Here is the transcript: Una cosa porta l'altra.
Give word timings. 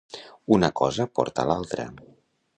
Una 0.55 0.69
cosa 0.81 1.07
porta 1.21 1.47
l'altra. 1.51 1.89